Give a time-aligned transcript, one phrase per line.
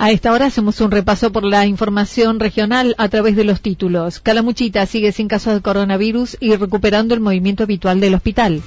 [0.00, 4.20] A esta hora hacemos un repaso por la información regional a través de los títulos.
[4.20, 8.62] Calamuchita sigue sin casos de coronavirus y recuperando el movimiento habitual del hospital.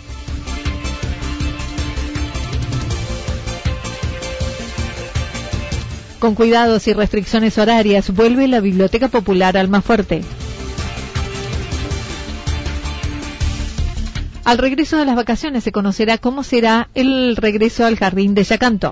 [6.20, 10.24] Con cuidados y restricciones horarias, vuelve la Biblioteca Popular al fuerte.
[14.44, 18.92] Al regreso de las vacaciones se conocerá cómo será el regreso al jardín de Yacanto.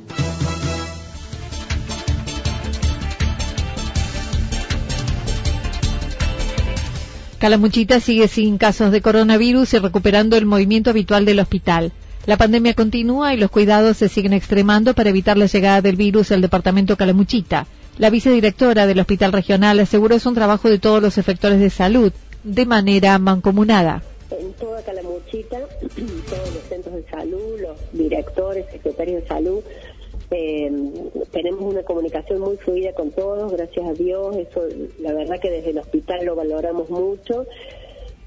[7.41, 11.91] Calamuchita sigue sin casos de coronavirus y recuperando el movimiento habitual del hospital.
[12.27, 16.31] La pandemia continúa y los cuidados se siguen extremando para evitar la llegada del virus
[16.31, 17.65] al departamento Calamuchita.
[17.97, 22.13] La vicedirectora del Hospital Regional aseguró es un trabajo de todos los efectores de salud,
[22.43, 24.03] de manera mancomunada.
[24.29, 25.57] En toda Calamuchita,
[26.29, 29.61] todos los centros de salud, los directores, secretarios de salud,
[30.31, 30.71] eh,
[31.31, 34.63] tenemos una comunicación muy fluida con todos, gracias a Dios, eso
[34.99, 37.45] la verdad que desde el hospital lo valoramos mucho.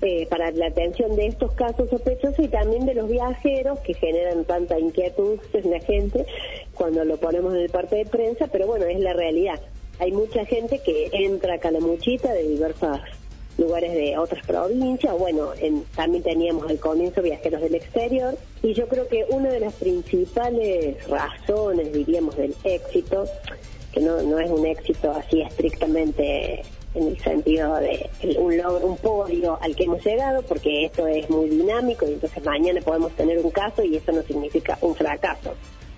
[0.03, 4.45] Eh, para la atención de estos casos sospechosos y también de los viajeros que generan
[4.45, 6.27] tanta inquietud en la gente
[6.75, 9.61] cuando lo ponemos en el parte de prensa, pero bueno, es la realidad.
[10.01, 13.01] Hay mucha gente que entra a Calamuchita de diversas
[13.59, 15.17] lugares de otras provincias.
[15.19, 15.51] Bueno,
[15.95, 18.37] también teníamos al comienzo viajeros del exterior.
[18.63, 23.27] Y yo creo que una de las principales razones, diríamos, del éxito,
[23.93, 26.63] que no, no es un éxito así estrictamente
[26.95, 31.29] en el sentido de un logro, un podio al que hemos llegado, porque esto es
[31.29, 35.55] muy dinámico y entonces mañana podemos tener un caso y eso no significa un fracaso.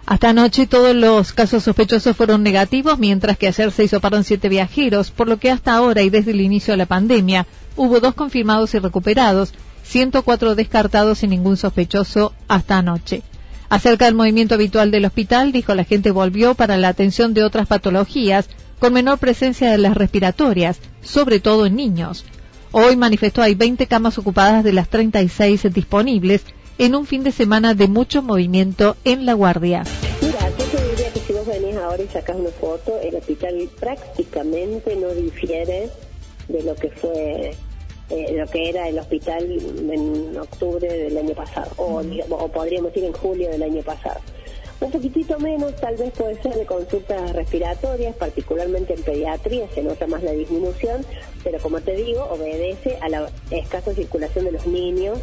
[0.07, 5.11] Hasta anoche todos los casos sospechosos fueron negativos, mientras que ayer se hisoparon siete viajeros,
[5.11, 7.45] por lo que hasta ahora y desde el inicio de la pandemia
[7.75, 9.53] hubo dos confirmados y recuperados,
[9.83, 13.23] 104 descartados y ningún sospechoso hasta anoche.
[13.69, 17.67] Acerca del movimiento habitual del hospital, dijo la gente volvió para la atención de otras
[17.67, 22.25] patologías con menor presencia de las respiratorias, sobre todo en niños.
[22.71, 26.45] Hoy manifestó hay 20 camas ocupadas de las 36 disponibles
[26.79, 29.85] en un fin de semana de mucho movimiento en La Guardia.
[30.21, 33.69] Mira, yo te diría que si vos venís ahora y sacas una foto, el hospital
[33.79, 35.91] prácticamente no difiere
[36.49, 37.55] de lo que fue
[38.11, 39.45] eh, lo que era el hospital
[39.91, 44.21] en octubre del año pasado, o, o podríamos decir en julio del año pasado.
[44.79, 50.07] Un poquitito menos tal vez puede ser de consultas respiratorias, particularmente en pediatría se nota
[50.07, 51.05] más la disminución,
[51.43, 55.19] pero como te digo, obedece a la escasa circulación de los niños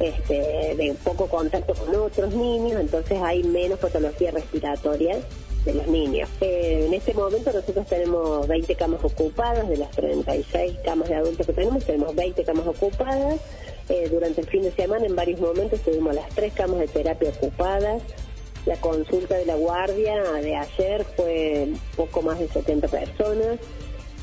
[0.00, 5.18] este, de poco contacto con otros niños, entonces hay menos patología respiratoria
[5.64, 6.28] de los niños.
[6.40, 11.46] Eh, en este momento nosotros tenemos 20 camas ocupadas, de las 36 camas de adultos
[11.46, 13.40] que tenemos, tenemos 20 camas ocupadas.
[13.88, 17.30] Eh, durante el fin de semana en varios momentos tuvimos las tres camas de terapia
[17.30, 18.02] ocupadas.
[18.66, 23.58] La consulta de la guardia de ayer fue poco más de 70 personas.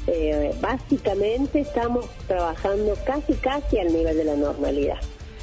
[0.07, 4.98] Eh, básicamente estamos trabajando casi casi al nivel de la normalidad.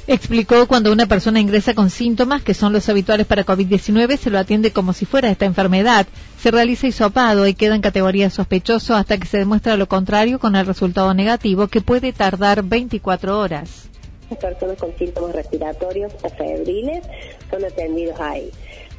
[0.09, 4.39] Explicó cuando una persona ingresa con síntomas que son los habituales para COVID-19, se lo
[4.39, 6.07] atiende como si fuera esta enfermedad,
[6.39, 10.55] se realiza hisopado y queda en categoría sospechoso hasta que se demuestra lo contrario con
[10.55, 13.89] el resultado negativo que puede tardar 24 horas.
[14.29, 17.03] Las personas con síntomas respiratorios o febriles
[17.51, 18.49] son atendidos ahí.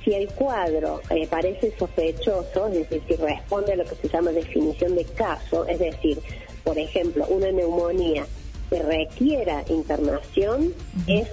[0.05, 4.31] Si el cuadro eh, parece sospechoso, es decir, si responde a lo que se llama
[4.33, 6.19] definición de caso, es decir,
[6.65, 8.27] por ejemplo, una neumonía
[8.69, 10.75] que requiera internación,
[11.07, 11.29] es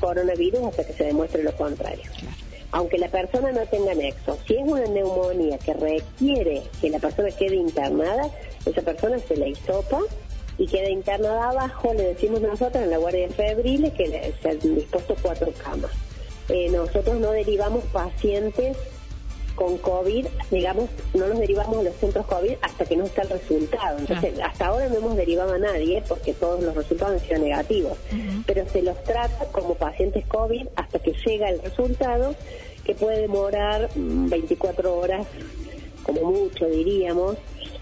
[0.00, 2.04] coronavirus hasta que se demuestre lo contrario.
[2.72, 7.30] Aunque la persona no tenga nexo, si es una neumonía que requiere que la persona
[7.30, 8.28] quede internada,
[8.66, 10.00] esa persona se le hisopa
[10.58, 15.14] y queda internada abajo, le decimos nosotros en la guardia febril que se han dispuesto
[15.22, 15.92] cuatro camas.
[16.48, 18.76] Eh, nosotros no derivamos pacientes
[19.54, 23.30] con COVID, digamos, no los derivamos a los centros COVID hasta que no está el
[23.30, 23.98] resultado.
[23.98, 27.98] Entonces, hasta ahora no hemos derivado a nadie porque todos los resultados han sido negativos,
[28.46, 32.34] pero se los trata como pacientes COVID hasta que llega el resultado,
[32.84, 35.26] que puede demorar 24 mm, horas,
[36.02, 37.36] como mucho diríamos,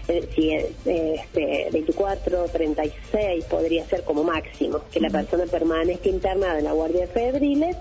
[0.07, 6.65] eh, si este, 24, 36 podría ser como máximo, que la persona permanezca internada en
[6.65, 7.77] la guardia de febriles.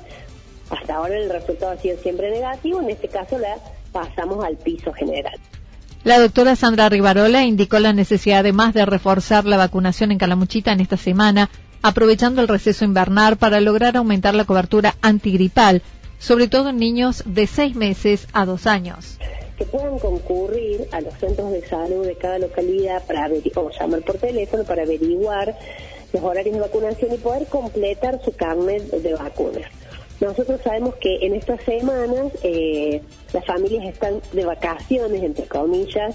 [0.71, 3.59] Hasta ahora el resultado ha sido siempre negativo, en este caso la
[3.93, 5.39] pasamos al piso general.
[6.05, 10.81] La doctora Sandra Rivarola indicó la necesidad además de reforzar la vacunación en Calamuchita en
[10.81, 11.49] esta semana,
[11.81, 15.83] aprovechando el receso invernal para lograr aumentar la cobertura antigripal,
[16.19, 19.17] sobre todo en niños de seis meses a dos años.
[19.57, 24.19] Que puedan concurrir a los centros de salud de cada localidad para o llamar por
[24.19, 25.57] teléfono para averiguar
[26.13, 29.71] los horarios de vacunación y poder completar su carnet de vacunas.
[30.23, 33.03] Nosotros sabemos que en estas semanas eh,
[33.33, 36.15] las familias están de vacaciones, entre comillas,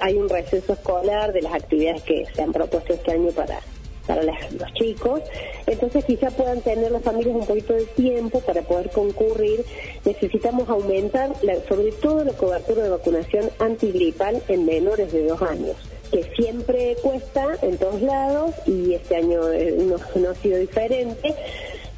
[0.00, 3.60] hay un receso escolar de las actividades que se han propuesto este año para,
[4.08, 5.20] para los chicos.
[5.68, 9.64] Entonces quizá puedan tener las familias un poquito de tiempo para poder concurrir.
[10.04, 11.30] Necesitamos aumentar
[11.68, 15.76] sobre todo la cobertura de vacunación antigripal en menores de dos años
[16.10, 21.36] que siempre cuesta en todos lados y este año eh, no ha sido diferente.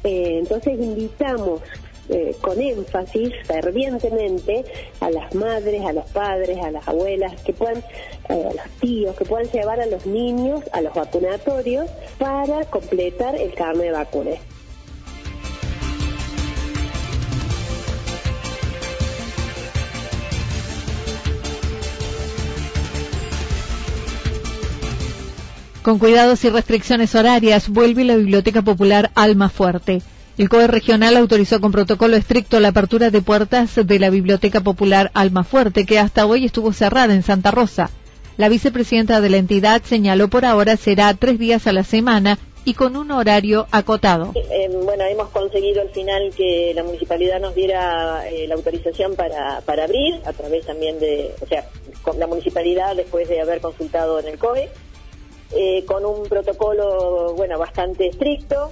[0.03, 1.61] Eh, entonces invitamos
[2.09, 4.65] eh, con énfasis, fervientemente,
[4.99, 7.77] a las madres, a los padres, a las abuelas, que puedan,
[8.29, 13.35] eh, a los tíos, que puedan llevar a los niños a los vacunatorios para completar
[13.35, 14.52] el carnet de vacunas.
[25.83, 30.01] Con cuidados y restricciones horarias, vuelve la Biblioteca Popular Alma Fuerte.
[30.37, 35.11] El COE regional autorizó con protocolo estricto la apertura de puertas de la Biblioteca Popular
[35.13, 37.89] Alma Fuerte, que hasta hoy estuvo cerrada en Santa Rosa.
[38.37, 42.75] La vicepresidenta de la entidad señaló por ahora será tres días a la semana y
[42.75, 44.31] con un horario acotado.
[44.35, 49.59] Eh, bueno, hemos conseguido al final que la municipalidad nos diera eh, la autorización para,
[49.65, 51.67] para abrir, a través también de, o sea,
[52.17, 54.69] la municipalidad después de haber consultado en el COE.
[55.55, 58.71] Eh, con un protocolo, bueno, bastante estricto.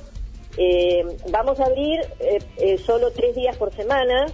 [0.57, 4.25] Eh, vamos a abrir eh, solo tres días por semana,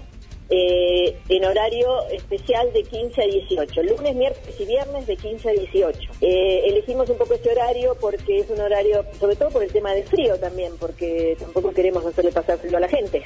[0.50, 6.00] en horario especial de 15 a 18, lunes, miércoles y viernes de 15 a 18.
[6.22, 10.06] elegimos un poco ese horario porque es un horario, sobre todo por el tema del
[10.06, 13.24] frío también, porque tampoco queremos hacerle pasar frío a la gente.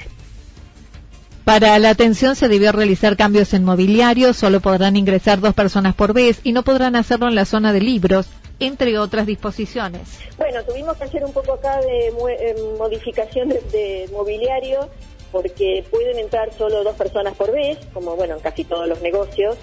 [1.44, 6.12] Para la atención se debió realizar cambios en mobiliario, solo podrán ingresar dos personas por
[6.12, 8.26] vez y no podrán hacerlo en la zona de libros,
[8.58, 10.18] entre otras disposiciones.
[10.36, 14.88] Bueno, tuvimos que hacer un poco acá de eh, modificación de, mobiliario
[15.30, 19.56] porque pueden entrar solo dos personas por vez, como bueno, en casi todos los negocios,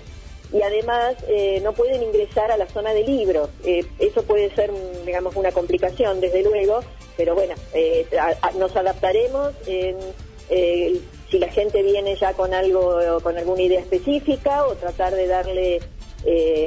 [0.52, 3.50] y además eh, no pueden ingresar a la zona de libros.
[3.64, 4.72] Eh, eso puede ser,
[5.06, 6.80] digamos, una complicación, desde luego,
[7.16, 7.54] pero bueno,
[8.58, 9.54] nos adaptaremos.
[11.30, 15.80] si la gente viene ya con algo, con alguna idea específica, o tratar de darle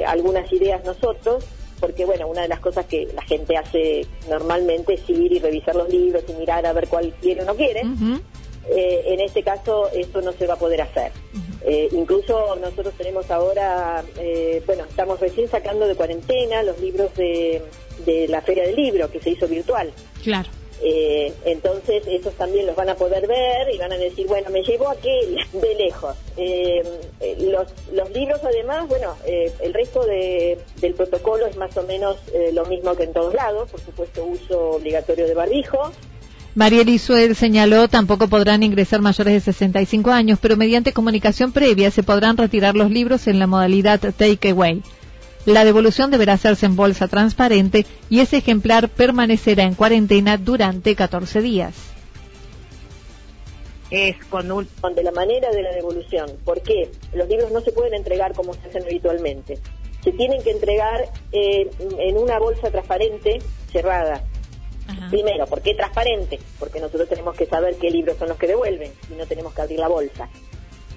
[0.05, 1.43] algunas ideas nosotros
[1.79, 5.75] porque bueno, una de las cosas que la gente hace normalmente es ir y revisar
[5.75, 7.81] los libros y mirar a ver cuál quiere o no quiere.
[8.69, 11.11] Eh, en este caso eso no se va a poder hacer.
[11.65, 17.61] Eh, incluso nosotros tenemos ahora, eh, bueno, estamos recién sacando de cuarentena los libros de,
[18.05, 19.91] de la Feria del Libro que se hizo virtual.
[20.23, 20.49] Claro.
[20.85, 24.63] Eh, entonces esos también los van a poder ver y van a decir, bueno, me
[24.63, 26.15] llevo aquel de lejos.
[26.35, 26.83] Eh,
[27.21, 32.17] eh, los, los, libros además, bueno, el resto de, del protocolo es más o menos
[32.51, 35.91] lo mismo que en todos lados, por supuesto uso obligatorio de barbijo.
[36.55, 42.03] María Lisuel señaló, tampoco podrán ingresar mayores de 65 años, pero mediante comunicación previa se
[42.03, 44.83] podrán retirar los libros en la modalidad take away.
[45.45, 51.41] La devolución deberá hacerse en bolsa transparente y ese ejemplar permanecerá en cuarentena durante 14
[51.41, 51.75] días.
[53.91, 56.31] Es con, de la manera de la devolución.
[56.45, 56.89] ¿Por qué?
[57.13, 59.59] Los libros no se pueden entregar como se hacen habitualmente.
[60.03, 61.69] Se tienen que entregar eh,
[61.99, 63.39] en una bolsa transparente
[63.71, 64.23] cerrada.
[65.09, 66.39] Primero, ¿por qué transparente?
[66.59, 69.61] Porque nosotros tenemos que saber qué libros son los que devuelven y no tenemos que
[69.61, 70.29] abrir la bolsa.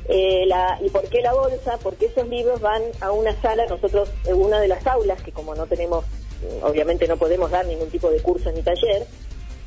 [0.08, 0.48] Eh,
[0.80, 1.78] ¿Y por qué la bolsa?
[1.82, 5.66] Porque esos libros van a una sala, nosotros, una de las aulas, que como no
[5.66, 6.04] tenemos,
[6.62, 9.06] obviamente no podemos dar ningún tipo de curso ni taller,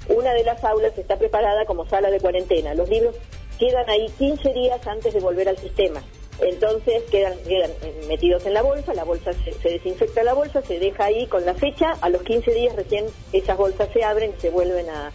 [0.07, 2.73] una de las aulas está preparada como sala de cuarentena.
[2.73, 3.15] Los libros
[3.59, 6.01] quedan ahí 15 días antes de volver al sistema.
[6.41, 7.71] Entonces quedan, quedan
[8.07, 11.53] metidos en la bolsa, la bolsa se, desinfecta la bolsa, se deja ahí con la
[11.53, 15.11] fecha, a los 15 días recién esas bolsas se abren y se vuelven a,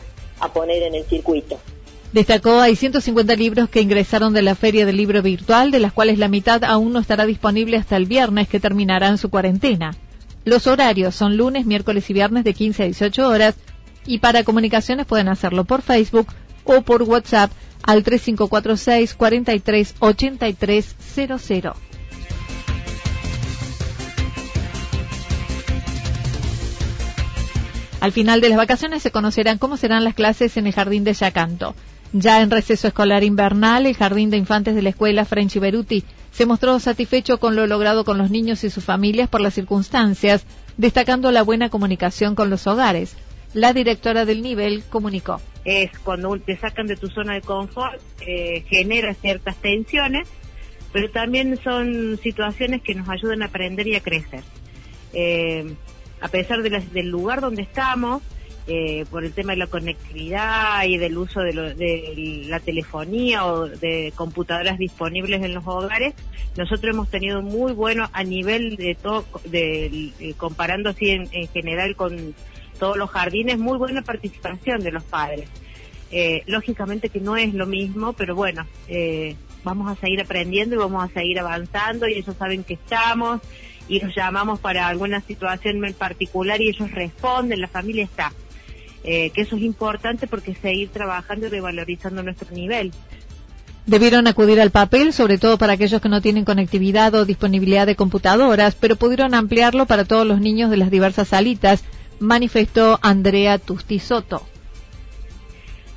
[0.52, 1.58] poner en el circuito.
[2.14, 6.16] Destacó, hay 150 libros que ingresaron de la Feria del Libro Virtual, de las cuales
[6.16, 9.96] la mitad aún no estará disponible hasta el viernes, que terminarán su cuarentena.
[10.44, 13.56] Los horarios son lunes, miércoles y viernes de 15 a 18 horas,
[14.06, 16.28] y para comunicaciones pueden hacerlo por Facebook
[16.62, 17.50] o por WhatsApp
[17.82, 19.94] al 3546 43
[27.98, 31.14] Al final de las vacaciones se conocerán cómo serán las clases en el jardín de
[31.14, 31.74] Yacanto.
[32.16, 36.46] Ya en receso escolar invernal, el jardín de infantes de la escuela French Beruti se
[36.46, 41.32] mostró satisfecho con lo logrado con los niños y sus familias por las circunstancias, destacando
[41.32, 43.16] la buena comunicación con los hogares.
[43.52, 45.40] La directora del nivel comunicó.
[45.64, 50.28] Es cuando te sacan de tu zona de confort, eh, genera ciertas tensiones,
[50.92, 54.44] pero también son situaciones que nos ayudan a aprender y a crecer.
[55.12, 55.74] Eh,
[56.20, 58.22] a pesar del lugar donde estamos,
[58.66, 64.12] eh, por el tema de la conectividad y del uso de, la telefonía o de
[64.14, 66.14] computadoras disponibles en los hogares,
[66.56, 72.34] nosotros hemos tenido muy bueno a nivel de todo, de, comparando así en general con
[72.78, 75.48] todos los jardines, muy buena participación de los padres.
[76.10, 80.78] Eh, lógicamente que no es lo mismo, pero bueno, eh, vamos a seguir aprendiendo y
[80.78, 83.40] vamos a seguir avanzando y ellos saben que estamos
[83.88, 88.32] y los llamamos para alguna situación en particular y ellos responden, la familia está.
[89.04, 92.90] Eh, que eso es importante porque seguir trabajando y revalorizando nuestro nivel.
[93.86, 97.96] Debieron acudir al papel, sobre todo para aquellos que no tienen conectividad o disponibilidad de
[97.96, 101.84] computadoras, pero pudieron ampliarlo para todos los niños de las diversas salitas
[102.18, 104.46] manifestó Andrea Tustisoto.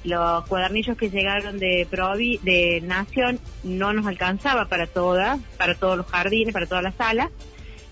[0.03, 5.97] Los cuadernillos que llegaron de Provi, de Nación, no nos alcanzaba para todas, para todos
[5.97, 7.29] los jardines, para todas las salas.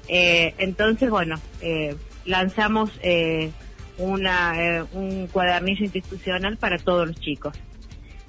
[0.08, 1.96] Eh, entonces, bueno, eh,
[2.26, 3.52] lanzamos eh,
[3.98, 7.56] una, un cuadernillo institucional para todos los chicos.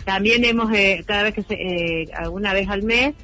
[0.04, 0.70] También hemos,
[1.04, 3.14] cada vez que se, alguna vez al mes,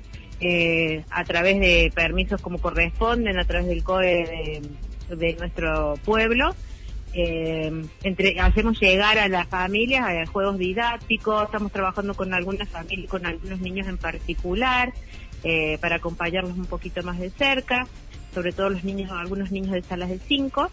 [1.11, 4.61] a través de permisos como corresponden, a través del COE
[5.09, 6.55] de nuestro pueblo.
[7.15, 7.71] Eh,
[8.03, 13.27] entre, hacemos llegar a las familias a juegos didácticos, estamos trabajando con algunas familias, con
[13.27, 14.95] algunos niños en particular,
[15.45, 17.87] eh, para acompañarlos un poquito más de cerca,
[18.33, 20.71] sobre todo los niños, algunos niños de salas de 5.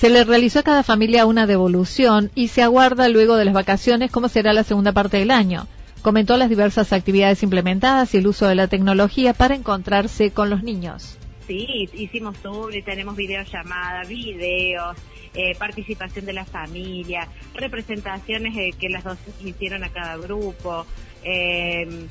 [0.00, 4.10] Se le realizó a cada familia una devolución y se aguarda luego de las vacaciones
[4.10, 5.66] cómo será la segunda parte del año.
[6.00, 10.62] Comentó las diversas actividades implementadas y el uso de la tecnología para encontrarse con los
[10.62, 11.18] niños
[11.50, 14.96] sí, hicimos sobre, tenemos videollamadas, videos,
[15.34, 20.86] eh, participación de la familia, representaciones eh, que las dos hicieron a cada grupo.
[21.24, 22.06] Eh,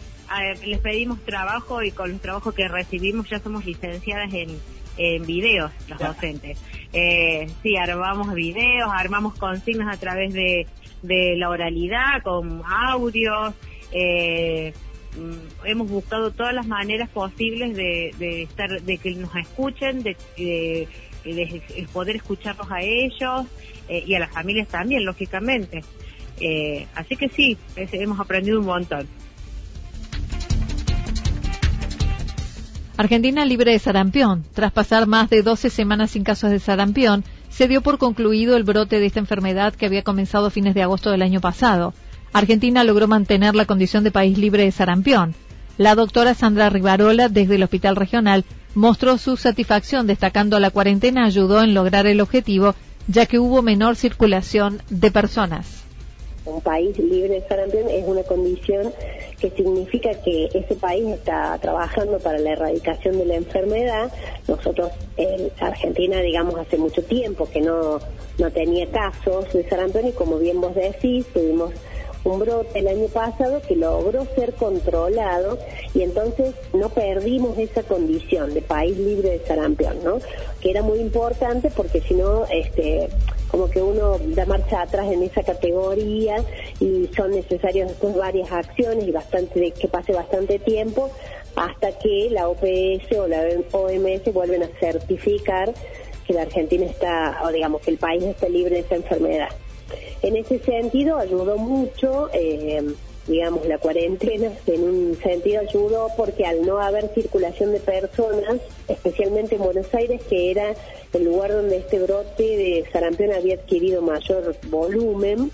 [0.66, 4.60] les pedimos trabajo y con los trabajos que recibimos ya somos licenciadas en,
[4.98, 6.60] en videos, los docentes.
[6.92, 10.68] Sí, armamos videos, armamos consignas a través de,
[11.04, 13.54] de la oralidad, con audios.
[13.92, 14.74] Eh,
[15.18, 20.88] Mm, hemos buscado todas las maneras posibles de, estar, de que nos escuchen, de,
[21.92, 23.46] poder escucharlos a ellos
[23.88, 25.84] eh, y a las familias también, lógicamente.
[26.40, 29.08] Eh, así que sí, hemos aprendido un montón.
[33.00, 34.44] Argentina libre de sarampión.
[34.54, 38.66] Tras pasar más de 12 semanas sin casos de sarampión, se dio por concluido el
[38.66, 41.94] brote de esta enfermedad que había comenzado a fines de agosto del año pasado.
[42.34, 45.34] Argentina logró mantener la condición de país libre de sarampión.
[45.78, 48.44] La doctora Sandra Rivarola, desde el Hospital Regional,
[48.76, 52.76] mostró su satisfacción destacando la cuarentena ayudó en lograr el objetivo,
[53.08, 55.86] ya que hubo menor circulación de personas.
[56.44, 58.92] Un país libre de sarampión es una condición
[59.40, 64.12] que significa que ese país está trabajando para la erradicación de la enfermedad.
[64.48, 68.00] Nosotros en Argentina, digamos, hace mucho tiempo que no,
[68.38, 71.74] no tenía casos de sarampión y como bien vos decís, tuvimos
[72.24, 75.58] un brote el año pasado que logró ser controlado
[75.94, 80.20] y entonces no perdimos esa condición de país libre de sarampión, ¿no?
[80.60, 83.10] Que era muy importante porque si no, este,
[83.50, 86.38] como que uno da marcha atrás en esa categoría
[86.80, 91.10] y son necesarias después varias acciones y bastante que pase bastante tiempo
[91.56, 93.42] hasta que la OPS o la
[93.72, 95.74] OMS vuelven a certificar
[96.26, 99.50] que la Argentina está, o digamos que el país esté libre de esa enfermedad.
[100.22, 102.84] En ese sentido ayudó mucho, eh,
[103.30, 108.58] digamos, la cuarentena, en un sentido ayudó porque al no haber circulación de personas,
[108.88, 110.74] especialmente en Buenos Aires, que era
[111.14, 115.52] el lugar donde este brote de sarampión había adquirido mayor volumen,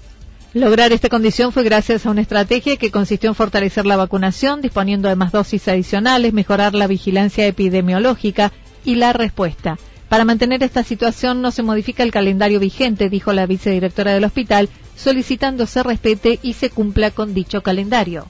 [0.54, 5.10] Lograr esta condición fue gracias a una estrategia que consistió en fortalecer la vacunación, disponiendo
[5.10, 8.54] de más dosis adicionales, mejorar la vigilancia epidemiológica
[8.86, 9.78] y la respuesta.
[10.08, 14.70] Para mantener esta situación no se modifica el calendario vigente, dijo la vicedirectora del hospital,
[14.96, 18.26] solicitando se respete y se cumpla con dicho calendario.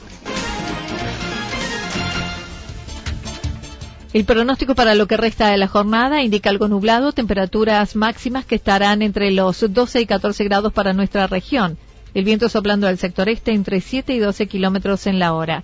[4.13, 8.57] El pronóstico para lo que resta de la jornada indica algo nublado, temperaturas máximas que
[8.57, 11.79] estarán entre los 12 y 14 grados para nuestra región.
[12.15, 15.63] El viento soplando al sector este entre 7 y 12 kilómetros en la hora.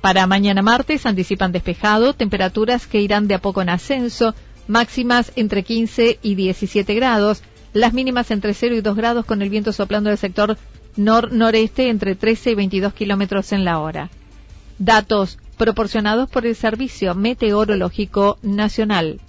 [0.00, 4.34] Para mañana martes anticipan despejado, temperaturas que irán de a poco en ascenso,
[4.66, 9.50] máximas entre 15 y 17 grados, las mínimas entre 0 y 2 grados con el
[9.50, 10.56] viento soplando del sector
[10.96, 14.10] nor-noreste entre 13 y 22 kilómetros en la hora.
[14.78, 19.20] Datos proporcionados por el Servicio Meteorológico Nacional.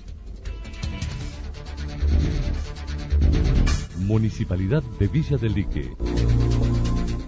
[3.98, 5.92] Municipalidad de Villa del Lique.